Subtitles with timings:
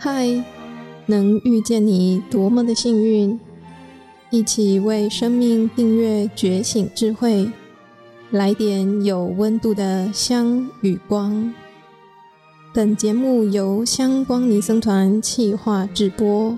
[0.00, 0.44] 嗨，
[1.06, 3.40] 能遇见你多么的幸运！
[4.30, 7.50] 一起为生命订阅觉醒智慧，
[8.30, 11.52] 来点有温度的香与光。
[12.72, 16.56] 本节目由香光尼僧团企划制播。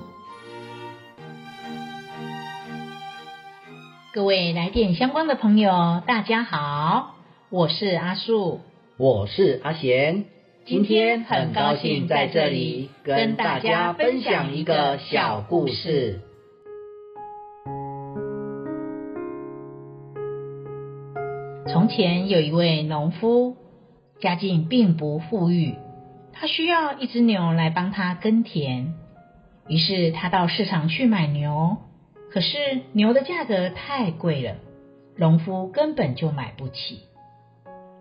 [4.13, 7.15] 各位来点香光的朋友，大家好，
[7.49, 8.61] 我是阿树，
[8.99, 10.27] 我是阿贤。
[10.67, 16.21] 今天很高兴在这里跟大家分享一个小故事。
[21.67, 23.57] 从前有一位农夫，
[24.21, 25.75] 家境并不富裕，
[26.33, 28.95] 他需要一只牛来帮他耕田。
[29.67, 31.79] 于是他到市场去买牛，
[32.31, 32.57] 可是
[32.93, 34.57] 牛的价格太贵了，
[35.17, 37.01] 农夫根本就买不起。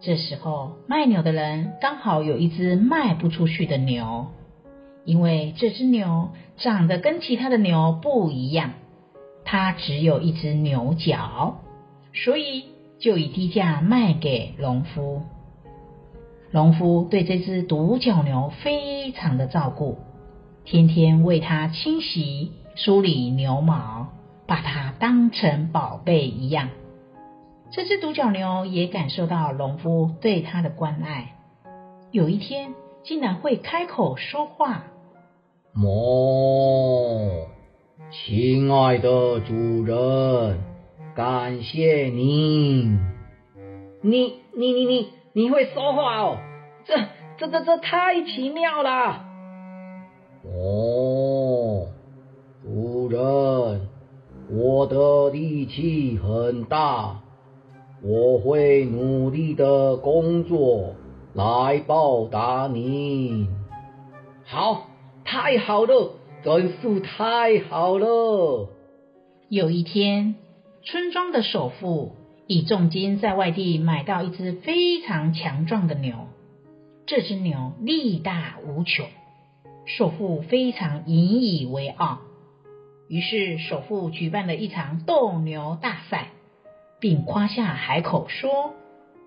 [0.01, 4.27] 这时候，卖牛的人刚好有一只卖不出去的牛，
[5.03, 8.71] 因为这只牛长得跟其他的牛不一样，
[9.43, 11.57] 它只有一只牛角，
[12.13, 12.63] 所以
[12.97, 15.23] 就以低价卖给农夫。
[16.51, 19.97] 农夫对这只独角牛非常的照顾，
[20.63, 24.07] 天天为它清洗、梳理牛毛，
[24.47, 26.69] 把它当成宝贝一样。
[27.71, 31.35] 这只独角牛也感受到农夫对它的关爱，
[32.11, 34.85] 有一天竟然会开口说话。
[35.75, 37.45] 哞，
[38.09, 40.59] 亲爱的主人，
[41.15, 42.99] 感谢您。
[44.01, 46.37] 你你你你你会说话哦，
[46.85, 46.97] 这
[47.37, 49.25] 这这这太奇妙了。
[50.43, 51.87] 哦，
[52.63, 53.87] 主人，
[54.49, 57.21] 我的力气很大。
[58.01, 60.95] 我会努力的工作
[61.33, 63.49] 来报答您。
[64.45, 64.87] 好，
[65.25, 68.69] 太好了，真是太好了。
[69.49, 70.35] 有一天，
[70.81, 72.13] 村庄的首富
[72.47, 76.15] 以重金在外地买到一只非常强壮的牛，
[77.05, 79.05] 这只牛力大无穷，
[79.85, 82.19] 首富非常引以为傲。
[83.09, 86.29] 于是，首富举办了一场斗牛大赛。
[86.99, 88.73] 并夸下海口说：“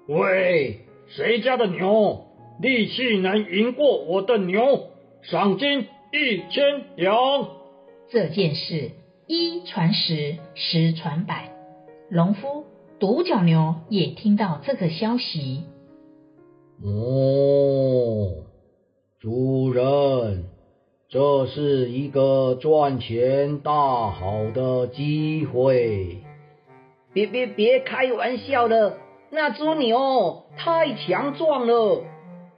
[0.09, 2.27] 喂，谁家的牛
[2.61, 4.89] 力气能赢过我的牛？
[5.23, 7.15] 赏金一千两。”
[8.11, 8.91] 这件事
[9.27, 11.51] 一传十，十传百，
[12.11, 12.65] 农夫
[12.99, 15.63] 独角牛也听到这个消息。
[16.85, 18.45] 哦，
[19.21, 20.45] 主人，
[21.09, 26.22] 这是一个赚钱大好的机会。
[27.13, 28.99] 别别别开玩笑了，
[29.31, 32.05] 那只牛太强壮了，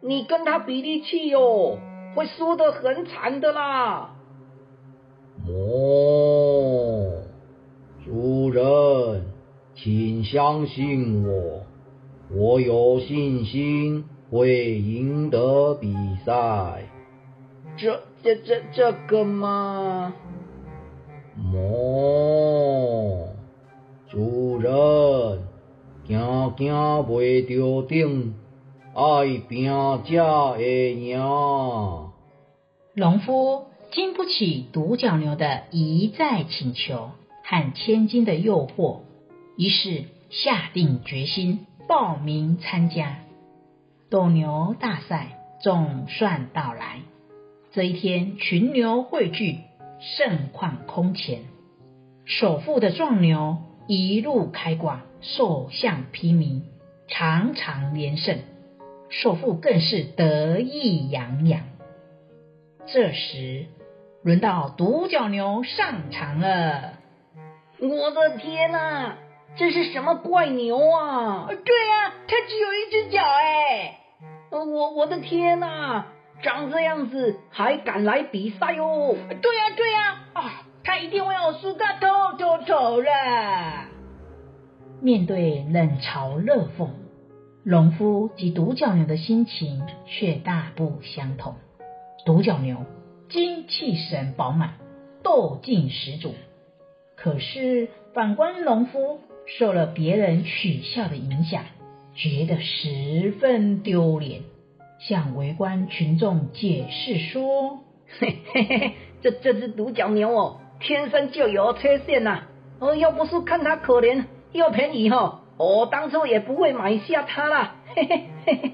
[0.01, 1.79] 你跟它比力气哦，
[2.15, 4.15] 会输得很惨的啦。
[5.49, 7.23] 哦，
[8.05, 9.25] 主人，
[9.75, 11.63] 请相信我，
[12.31, 15.93] 我有信心会赢得比
[16.25, 16.85] 赛。
[17.77, 20.15] 这这这这个吗？
[21.53, 22.24] 哦。
[24.75, 25.43] 主人，
[26.09, 28.35] 行行未着顶，
[28.93, 31.17] 爱拼才会赢。
[32.97, 37.11] 农夫经不起独角牛的一再请求
[37.45, 39.03] 和千金的诱惑，
[39.57, 43.19] 于是下定决心报名参加
[44.11, 45.39] 斗牛大赛。
[45.63, 47.01] 总算到来，
[47.73, 49.61] 这一天群牛汇聚，
[50.19, 51.43] 盛况空前。
[52.27, 53.59] 首富的壮牛。
[53.87, 56.63] 一路开挂，所向披靡，
[57.07, 58.39] 场场连胜，
[59.11, 61.61] 首富更是得意洋洋。
[62.87, 63.67] 这时，
[64.23, 66.95] 轮到独角牛上场了。
[67.79, 69.19] 我的天哪，
[69.57, 71.47] 这是什么怪牛啊？
[71.49, 74.01] 对呀，它只有一只脚哎！
[74.51, 76.07] 我我的天哪，
[76.43, 79.15] 长这样子还敢来比赛哦？
[79.43, 80.63] 对呀对呀啊！
[80.87, 83.11] 他一定会要输个透透透了。
[85.05, 86.89] 面对冷嘲热讽，
[87.63, 91.57] 农夫及独角牛的心情却大不相同。
[92.25, 92.87] 独角牛
[93.29, 94.79] 精气神饱满，
[95.23, 96.31] 斗劲十足；
[97.17, 99.21] 可是反观农夫，
[99.59, 101.65] 受了别人取笑的影响，
[102.15, 104.41] 觉得十分丢脸，
[105.01, 107.81] 向围观群众解释说
[108.19, 112.49] ：“嘿嘿嘿，这这只独角牛哦。”天生就有缺陷呐、啊！
[112.79, 114.25] 哦，要不是看他可怜
[114.55, 117.75] 又便宜哈，我当初也不会买下它啦。
[117.97, 118.73] 嘿嘿嘿嘿。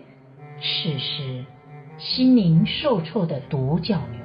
[0.61, 1.47] 此时，
[1.97, 4.21] 心灵受挫的独角牛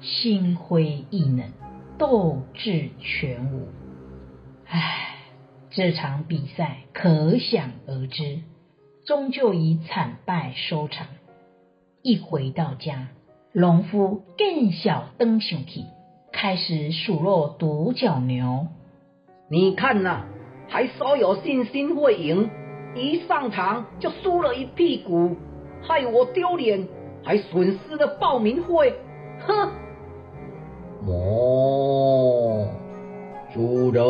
[0.00, 1.50] 心灰意冷，
[1.98, 3.66] 斗志全无。
[4.68, 5.16] 唉，
[5.70, 8.38] 这场比赛可想而知，
[9.04, 11.08] 终究以惨败收场。
[12.02, 13.08] 一回到家，
[13.52, 15.80] 农夫更小登上去，
[16.32, 18.68] 开始数落独角牛。
[19.50, 20.28] 你看呐、啊，
[20.72, 22.48] 还说有信心会赢，
[22.94, 25.36] 一上场就输了一屁股，
[25.82, 26.88] 害我丢脸，
[27.22, 28.94] 还损失了报名费。
[29.46, 29.68] 哼！
[31.06, 32.68] 哦，
[33.52, 34.02] 主人，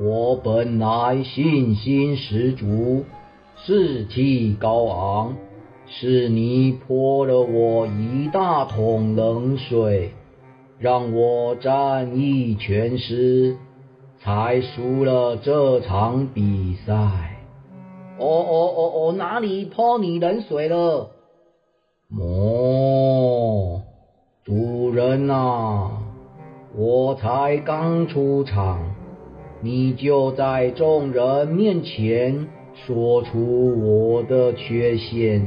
[0.00, 3.04] 我本来信心十足，
[3.56, 5.36] 士气高昂。
[5.88, 10.12] 是你泼了我一大桶冷水，
[10.78, 13.56] 让我战意全失，
[14.26, 16.92] 才输了这场比赛。
[18.18, 21.10] 哦哦哦哦，哪里泼你冷水了？
[22.18, 23.82] 哦，
[24.44, 26.02] 主人啊，
[26.74, 28.80] 我才刚出场，
[29.60, 35.46] 你就在众人面前说出我的缺陷。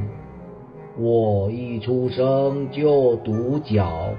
[0.98, 4.14] 我一出生就独角，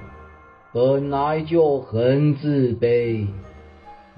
[0.75, 3.27] 本来就很自卑，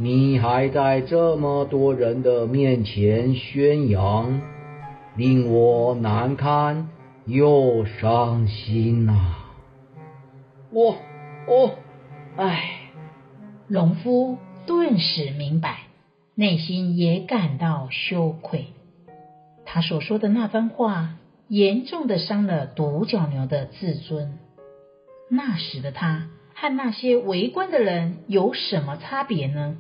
[0.02, 4.40] 你还在这么多人的面前宣扬，
[5.14, 6.88] 令我难堪
[7.25, 9.54] 又伤心呐、啊！
[10.72, 10.96] 我，
[11.46, 11.78] 我，
[12.37, 12.90] 唉，
[13.69, 15.82] 农夫顿时明白，
[16.34, 18.72] 内心也感到羞愧，
[19.64, 21.14] 他所说的那番话。
[21.48, 24.38] 严重的伤了独角牛的自尊。
[25.28, 29.76] 那时的他和那些围观的人有什么差别呢？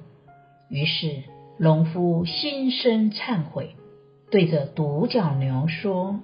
[0.72, 1.24] 于是
[1.58, 3.76] 农夫心生忏悔，
[4.30, 6.20] 对着独角牛说：“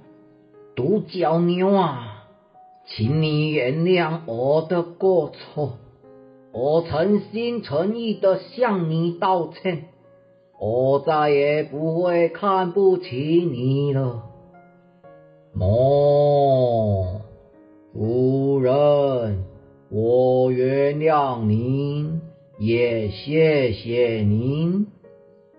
[0.74, 2.24] 独角牛啊，
[2.86, 5.74] 请你原谅我的过错，
[6.50, 9.84] 我诚心诚意的向你道歉，
[10.58, 14.22] 我再也不会看不起你了。”
[15.60, 17.20] 哦，
[17.92, 19.44] 主人，
[19.90, 22.22] 我原谅您，
[22.58, 24.88] 也谢谢您。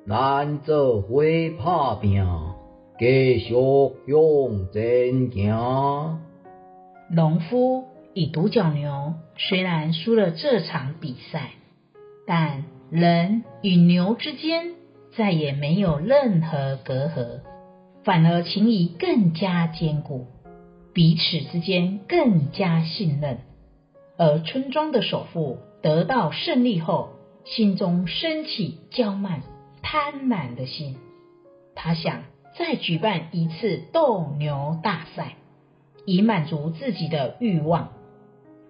[0.05, 2.25] 咱这回打拼，
[2.99, 3.53] 继续
[4.05, 6.19] 向前行。
[7.09, 11.51] 农夫与独角牛虽然输了这场比赛，
[12.27, 14.73] 但人与牛之间
[15.15, 17.39] 再也没有任何隔阂。
[18.03, 20.27] 反而情谊更加坚固，
[20.93, 23.37] 彼此之间更加信任。
[24.17, 27.09] 而村庄的首富得到胜利后，
[27.45, 29.41] 心中升起骄慢、
[29.81, 30.97] 贪婪的心。
[31.75, 32.23] 他想
[32.57, 35.35] 再举办一次斗牛大赛，
[36.05, 37.89] 以满足自己的欲望。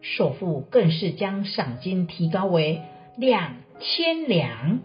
[0.02, 2.82] 首富更是将赏金提高为
[3.18, 4.80] 两千两，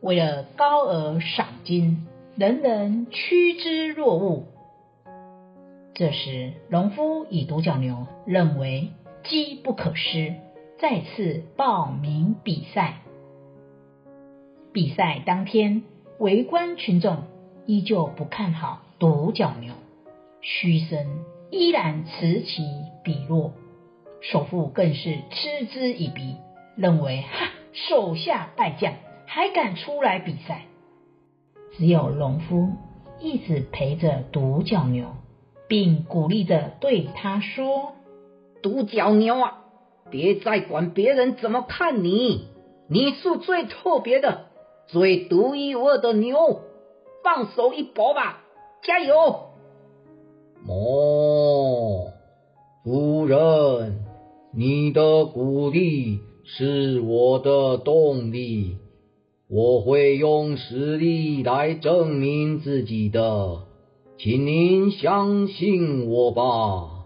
[0.00, 2.06] 为了高额赏金。
[2.36, 4.46] 人人趋之若鹜。
[5.94, 8.92] 这时，农夫与独角牛认为
[9.24, 10.36] 机不可失，
[10.80, 13.02] 再次报名比赛。
[14.72, 15.82] 比赛当天，
[16.18, 17.24] 围观群众
[17.66, 19.74] 依旧不看好独角牛，
[20.40, 22.62] 嘘声依然此起
[23.04, 23.52] 彼落。
[24.22, 26.36] 首富更是嗤之以鼻，
[26.76, 28.94] 认为哈，手下败将
[29.26, 30.62] 还敢出来比赛。
[31.76, 32.70] 只有农夫
[33.20, 35.14] 一直陪着独角牛，
[35.68, 37.92] 并鼓励着对他说
[38.62, 39.59] ：“独角牛啊，
[40.10, 42.48] 别再管别人怎么看你，
[42.88, 44.46] 你是最特别的、
[44.88, 46.60] 最独一无二的牛，
[47.22, 48.42] 放手一搏吧，
[48.82, 49.14] 加油！”
[50.68, 52.12] 哦，
[52.84, 54.04] 夫人，
[54.54, 58.76] 你的鼓励是我的动力。
[59.48, 63.62] 我会用实力来证明自己的，
[64.16, 67.04] 请您相信我吧。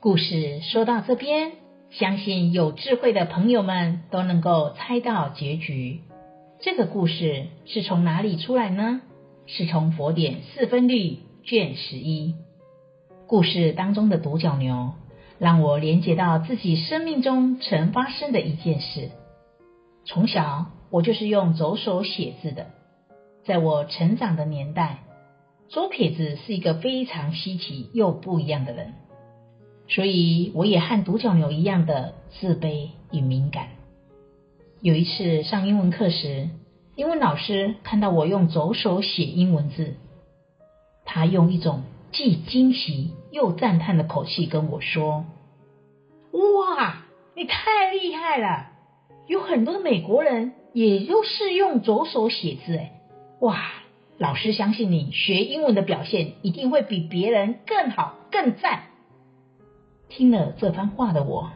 [0.00, 1.52] 故事说到这边，
[1.98, 6.00] 相信有智慧的朋友们都能够猜到结局。
[6.60, 9.00] 这个故事是从哪里出来呢？
[9.46, 12.34] 是从佛典四分律卷十一。
[13.26, 14.94] 故事当中的独角牛，
[15.38, 19.10] 让我连接到自己生命中曾发生的一件事。
[20.04, 20.66] 从小。
[20.90, 22.66] 我就是用左手写字的，
[23.44, 24.98] 在我成长的年代，
[25.66, 28.94] 左撇子是一个非常稀奇又不一样的人，
[29.88, 33.68] 所以我也和独角牛一样的自卑与敏感。
[34.80, 36.48] 有一次上英文课时，
[36.96, 39.96] 英文老师看到我用左手写英文字，
[41.04, 45.24] 他用一种既惊喜又赞叹的口气跟我说
[46.32, 48.68] ：“哇，你太厉害了！
[49.26, 52.92] 有很多的美国人也都是用左手写字，哎，
[53.40, 53.58] 哇！
[54.16, 58.84] 老师相信你学英文的表现一定会比别人更好、更赞。
[60.16, 61.50] 听了这番话的我，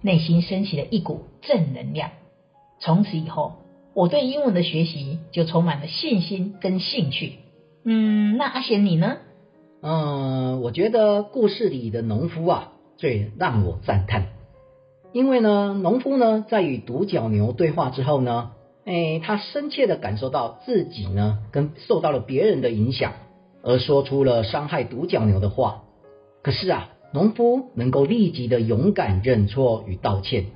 [0.00, 2.10] 内心升起了一股正能量。
[2.80, 3.56] 从此以后，
[3.92, 7.34] 我对英文的学习就充满了信心跟兴趣。
[7.84, 9.18] 嗯，那阿贤你呢？
[9.82, 14.28] 嗯，我觉得故事里的农夫啊，最让我赞叹，
[15.12, 18.52] 因为呢，农夫呢在与独角牛对话之后呢，
[18.86, 23.12] 哎，他深切的感受到自己呢跟受到了别人的影响，
[23.62, 25.82] 而说出了伤害独角牛的话。
[26.42, 30.46] 可是啊，农夫能够立即的勇敢认错与道歉，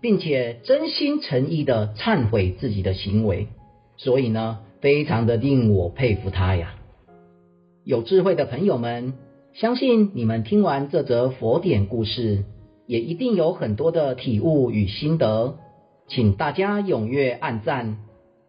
[0.00, 3.48] 并且真心诚意的忏悔自己的行为，
[3.96, 6.74] 所以呢，非常的令我佩服他呀。
[7.84, 9.14] 有智慧的朋友们，
[9.54, 12.44] 相信你们听完这则佛典故事，
[12.86, 15.56] 也一定有很多的体悟与心得，
[16.08, 17.96] 请大家踊跃按赞、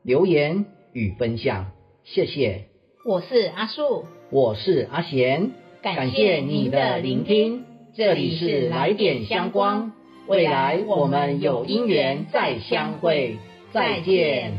[0.03, 1.72] 留言与分享，
[2.03, 2.65] 谢谢。
[3.05, 5.51] 我是阿树，我是阿贤，
[5.84, 7.66] 感谢你的聆听。
[7.94, 9.92] 这里是来点香光，
[10.28, 13.38] 未来我们有因缘再相会，
[13.74, 14.54] 再见。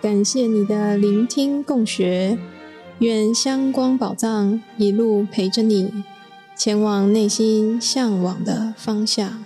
[0.00, 2.38] 感谢你的聆听共学，
[3.00, 6.04] 愿香光宝藏一路陪着你，
[6.56, 9.44] 前往内心向往的方向。